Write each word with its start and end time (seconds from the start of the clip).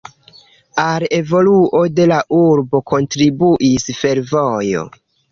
Al 0.83 1.03
evoluo 1.17 1.81
de 1.99 2.07
la 2.11 2.17
urbo 2.37 2.81
kontribuis 2.93 3.85
fervojo. 3.99 4.83